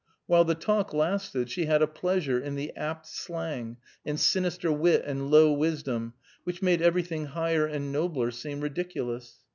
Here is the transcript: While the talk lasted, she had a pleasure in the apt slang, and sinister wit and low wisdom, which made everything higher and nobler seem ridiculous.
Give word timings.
While 0.25 0.45
the 0.45 0.55
talk 0.55 0.95
lasted, 0.95 1.51
she 1.51 1.65
had 1.67 1.83
a 1.83 1.85
pleasure 1.87 2.39
in 2.39 2.55
the 2.55 2.75
apt 2.75 3.05
slang, 3.05 3.77
and 4.03 4.19
sinister 4.19 4.71
wit 4.71 5.03
and 5.05 5.29
low 5.29 5.53
wisdom, 5.53 6.15
which 6.43 6.59
made 6.63 6.81
everything 6.81 7.27
higher 7.27 7.67
and 7.67 7.91
nobler 7.91 8.31
seem 8.31 8.61
ridiculous. 8.61 9.41